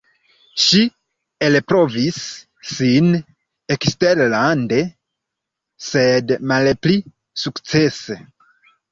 Ŝi 0.61 0.77
elprovis 1.47 2.15
sin 2.69 3.09
eksterlande, 3.75 4.79
sed 5.89 6.33
malpli 6.53 6.97
sukcese. 7.43 8.17